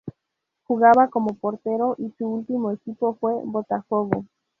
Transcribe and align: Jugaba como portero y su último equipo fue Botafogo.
Jugaba 0.65 1.09
como 1.11 1.35
portero 1.35 1.93
y 1.99 2.09
su 2.17 2.25
último 2.25 2.71
equipo 2.71 3.13
fue 3.21 3.35
Botafogo. 3.43 4.25